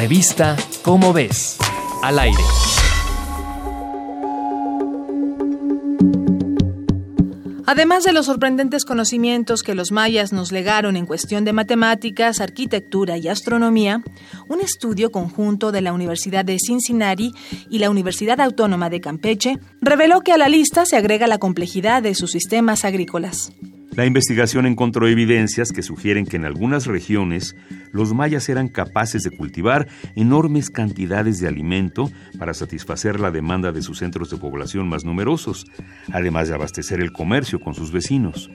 Revista 0.00 0.56
Cómo 0.80 1.12
ves. 1.12 1.58
Al 2.02 2.18
aire. 2.18 2.42
Además 7.66 8.04
de 8.04 8.14
los 8.14 8.24
sorprendentes 8.24 8.86
conocimientos 8.86 9.62
que 9.62 9.74
los 9.74 9.92
mayas 9.92 10.32
nos 10.32 10.52
legaron 10.52 10.96
en 10.96 11.04
cuestión 11.04 11.44
de 11.44 11.52
matemáticas, 11.52 12.40
arquitectura 12.40 13.18
y 13.18 13.28
astronomía, 13.28 14.02
un 14.48 14.62
estudio 14.62 15.12
conjunto 15.12 15.70
de 15.70 15.82
la 15.82 15.92
Universidad 15.92 16.46
de 16.46 16.56
Cincinnati 16.58 17.32
y 17.68 17.78
la 17.78 17.90
Universidad 17.90 18.40
Autónoma 18.40 18.88
de 18.88 19.02
Campeche 19.02 19.58
reveló 19.82 20.22
que 20.22 20.32
a 20.32 20.38
la 20.38 20.48
lista 20.48 20.86
se 20.86 20.96
agrega 20.96 21.26
la 21.26 21.36
complejidad 21.36 22.02
de 22.02 22.14
sus 22.14 22.30
sistemas 22.30 22.86
agrícolas. 22.86 23.52
La 23.96 24.06
investigación 24.06 24.66
encontró 24.66 25.08
evidencias 25.08 25.72
que 25.72 25.82
sugieren 25.82 26.24
que 26.24 26.36
en 26.36 26.44
algunas 26.44 26.86
regiones 26.86 27.56
los 27.92 28.14
mayas 28.14 28.48
eran 28.48 28.68
capaces 28.68 29.22
de 29.22 29.30
cultivar 29.30 29.88
enormes 30.14 30.70
cantidades 30.70 31.40
de 31.40 31.48
alimento 31.48 32.10
para 32.38 32.54
satisfacer 32.54 33.18
la 33.18 33.32
demanda 33.32 33.72
de 33.72 33.82
sus 33.82 33.98
centros 33.98 34.30
de 34.30 34.36
población 34.36 34.88
más 34.88 35.04
numerosos, 35.04 35.66
además 36.12 36.48
de 36.48 36.54
abastecer 36.54 37.00
el 37.00 37.12
comercio 37.12 37.60
con 37.60 37.74
sus 37.74 37.90
vecinos. 37.90 38.48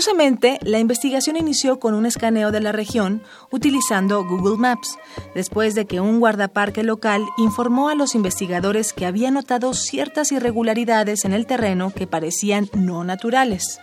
Curiosamente, 0.00 0.58
la 0.62 0.78
investigación 0.78 1.36
inició 1.36 1.78
con 1.78 1.92
un 1.92 2.06
escaneo 2.06 2.52
de 2.52 2.60
la 2.60 2.72
región 2.72 3.22
utilizando 3.50 4.24
Google 4.24 4.56
Maps, 4.56 4.96
después 5.34 5.74
de 5.74 5.84
que 5.84 6.00
un 6.00 6.20
guardaparque 6.20 6.82
local 6.82 7.22
informó 7.36 7.90
a 7.90 7.94
los 7.94 8.14
investigadores 8.14 8.94
que 8.94 9.04
había 9.04 9.30
notado 9.30 9.74
ciertas 9.74 10.32
irregularidades 10.32 11.26
en 11.26 11.34
el 11.34 11.44
terreno 11.44 11.92
que 11.94 12.06
parecían 12.06 12.70
no 12.72 13.04
naturales. 13.04 13.78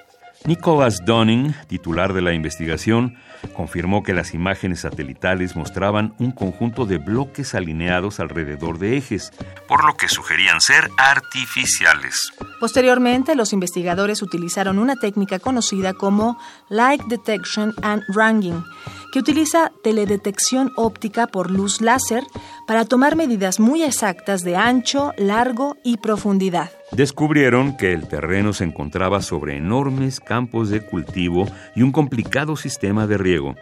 Nicholas 0.48 1.04
Dunning, 1.04 1.54
titular 1.68 2.14
de 2.14 2.22
la 2.22 2.32
investigación, 2.32 3.18
confirmó 3.54 4.02
que 4.02 4.14
las 4.14 4.34
imágenes 4.34 4.80
satelitales 4.80 5.58
mostraban 5.58 6.16
un 6.20 6.32
conjunto 6.32 6.86
de 6.86 7.00
bloques 7.00 7.54
alineados 7.54 8.22
alrededor 8.22 8.80
de 8.80 8.96
ejes, 8.96 9.34
por 9.68 9.86
lo 9.86 9.98
que 9.98 10.08
sugerían 10.08 10.62
ser 10.62 10.90
artificiales. 10.98 12.32
Posteriormente, 12.62 13.36
los 13.36 13.52
investigadores 13.52 14.22
utilizaron 14.22 14.80
una 14.80 14.96
técnica 14.96 15.38
conocida 15.38 15.94
como 15.94 16.40
Light 16.70 17.02
Detection 17.10 17.74
and 17.82 18.04
Ranging, 18.16 18.64
que 19.12 19.20
utiliza 19.20 19.72
teledetección 19.84 20.72
óptica 20.76 21.28
por 21.28 21.52
luz 21.52 21.82
láser 21.82 22.24
para 22.68 22.86
tomar 22.86 23.16
medidas 23.16 23.60
muy 23.60 23.84
exactas 23.84 24.44
de 24.44 24.56
ancho, 24.56 25.14
largo 25.18 25.78
y 25.84 25.98
profundidad. 25.98 26.72
Descubrieron 26.92 27.78
que 27.78 27.94
el 27.94 28.08
terreno 28.08 28.54
se 28.54 28.64
encontraba 28.64 29.22
sobre 29.22 29.58
enormes 29.58 30.20
campos 30.20 30.70
de 30.70 30.82
cultivo 30.82 31.48
y 31.76 31.82
un 31.82 31.92
complicado 31.92 32.56
sistema 32.56 33.08
de 33.08 33.18
riego. 33.18 33.56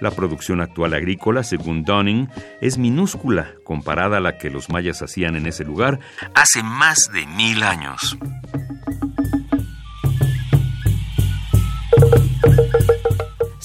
La 0.00 0.10
producción 0.10 0.62
actual 0.62 0.94
agrícola, 0.94 1.42
según 1.42 1.84
Dunning, 1.84 2.28
es 2.62 2.78
minúscula 2.78 3.52
comparada 3.64 4.16
a 4.16 4.20
la 4.20 4.38
que 4.38 4.48
los 4.48 4.70
mayas 4.70 5.02
hacían 5.02 5.36
en 5.36 5.46
ese 5.46 5.64
lugar 5.64 6.00
hace 6.34 6.62
más 6.62 7.10
de 7.12 7.26
mil 7.26 7.62
años. 7.62 8.16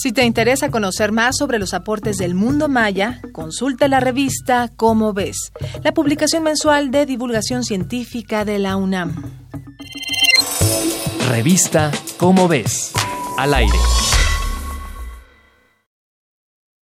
Si 0.06 0.14
te 0.14 0.24
interesa 0.24 0.70
conocer 0.70 1.12
más 1.12 1.36
sobre 1.36 1.58
los 1.58 1.74
aportes 1.74 2.18
del 2.18 2.36
mundo 2.36 2.68
maya, 2.70 3.22
consulta 3.32 3.88
la 3.88 4.00
revista 4.00 4.70
Cómo 4.76 5.14
ves, 5.14 5.52
la 5.84 5.96
publicación 5.96 6.44
mensual 6.44 6.92
de 6.92 7.08
divulgación 7.08 7.64
científica 7.64 8.46
de 8.46 8.60
la 8.60 8.76
UNAM. 8.76 9.16
Revista 11.28 11.90
Cómo 12.18 12.48
ves. 12.48 12.92
Al 13.40 13.56
aire. 13.56 13.80